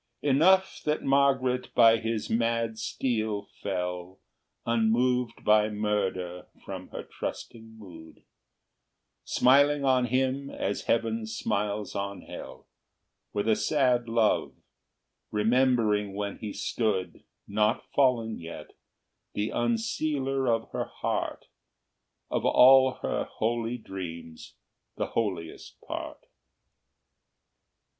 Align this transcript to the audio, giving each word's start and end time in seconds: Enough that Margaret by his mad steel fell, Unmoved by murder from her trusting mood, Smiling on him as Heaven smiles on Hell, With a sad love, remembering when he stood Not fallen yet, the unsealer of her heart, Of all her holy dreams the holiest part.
Enough 0.23 0.81
that 0.85 1.03
Margaret 1.03 1.69
by 1.75 1.97
his 1.99 2.27
mad 2.27 2.79
steel 2.79 3.43
fell, 3.61 4.19
Unmoved 4.65 5.43
by 5.45 5.69
murder 5.69 6.47
from 6.65 6.87
her 6.87 7.03
trusting 7.03 7.77
mood, 7.77 8.23
Smiling 9.25 9.85
on 9.85 10.05
him 10.05 10.49
as 10.49 10.85
Heaven 10.85 11.27
smiles 11.27 11.93
on 11.95 12.21
Hell, 12.23 12.65
With 13.31 13.47
a 13.47 13.55
sad 13.55 14.09
love, 14.09 14.55
remembering 15.29 16.15
when 16.15 16.39
he 16.39 16.51
stood 16.51 17.23
Not 17.47 17.85
fallen 17.93 18.39
yet, 18.39 18.73
the 19.35 19.51
unsealer 19.51 20.47
of 20.47 20.71
her 20.71 20.85
heart, 20.85 21.45
Of 22.31 22.43
all 22.43 22.93
her 23.03 23.25
holy 23.25 23.77
dreams 23.77 24.55
the 24.97 25.05
holiest 25.11 25.79
part. 25.81 26.25